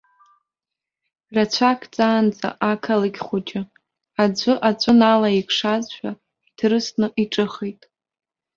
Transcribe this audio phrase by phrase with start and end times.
[1.35, 3.61] Рацәак ҵаанӡа ақалақь хәыҷы,
[4.23, 6.11] аӡәы аҵәы налаиқшазшәа,
[6.47, 7.81] иҭрысны иҿыхеит.